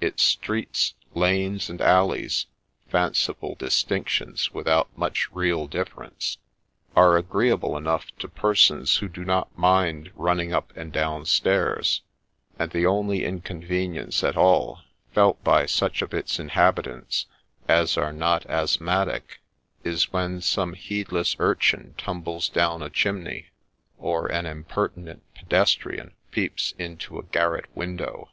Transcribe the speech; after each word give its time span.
Its 0.00 0.22
streets, 0.22 0.94
lanes, 1.12 1.68
and 1.68 1.78
alleys,— 1.82 2.46
fanciful 2.88 3.54
distinctions 3.54 4.50
without 4.50 4.88
much 4.96 5.28
real 5.30 5.66
difference,— 5.66 6.38
are 6.96 7.18
agreeable 7.18 7.76
enough 7.76 8.06
to 8.16 8.26
persons 8.26 8.96
who 8.96 9.08
do 9.08 9.26
not 9.26 9.54
mind 9.58 10.10
running 10.14 10.54
up 10.54 10.74
and 10.74 10.90
down 10.90 11.26
stairs; 11.26 12.00
and 12.58 12.70
the 12.70 12.86
only 12.86 13.26
inconvenience 13.26 14.24
at 14.24 14.38
all 14.38 14.78
felt 15.12 15.44
by 15.44 15.66
such 15.66 16.00
of 16.00 16.14
its 16.14 16.38
inhabitants 16.40 17.26
as 17.68 17.98
are 17.98 18.10
not 18.10 18.46
asthmatic 18.46 19.40
is 19.82 20.14
when 20.14 20.40
some 20.40 20.72
heedless 20.72 21.36
urchin 21.38 21.94
tumbles 21.98 22.48
down 22.48 22.82
a 22.82 22.88
chimney, 22.88 23.50
or 23.98 24.28
an 24.32 24.46
impertinent 24.46 25.22
pedestrian 25.34 26.14
peeps 26.30 26.72
into 26.78 27.18
a 27.18 27.22
garret 27.24 27.66
window. 27.76 28.30